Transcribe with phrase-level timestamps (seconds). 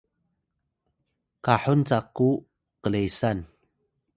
[1.45, 2.29] kahun caku
[2.83, 3.37] Klesan